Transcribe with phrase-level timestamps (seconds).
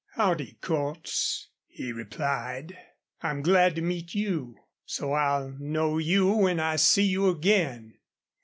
[0.15, 2.75] "Howdy, Cordts," he replied.
[3.21, 7.99] "I'm glad to meet you so I'll know you when I see you again."